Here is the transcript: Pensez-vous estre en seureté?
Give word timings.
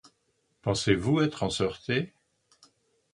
Pensez-vous 0.63 1.21
estre 1.21 1.43
en 1.43 1.51
seureté? 1.51 2.15